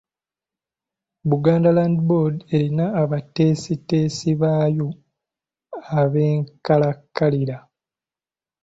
Buganda 1.29 1.69
Land 1.77 1.97
Board 2.07 2.37
erina 2.55 2.85
abateesiteesi 3.01 4.29
baayo 4.41 4.87
ab'enkalakkalira. 5.99 7.57